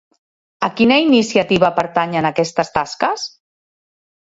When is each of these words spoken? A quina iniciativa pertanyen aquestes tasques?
A 0.67 0.69
quina 0.79 0.97
iniciativa 1.01 1.71
pertanyen 1.81 2.31
aquestes 2.33 2.75
tasques? 2.81 3.31